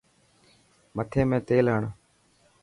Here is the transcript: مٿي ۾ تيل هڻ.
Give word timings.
مٿي 0.95 1.21
۾ 1.35 1.37
تيل 1.47 1.65
هڻ. 1.73 1.83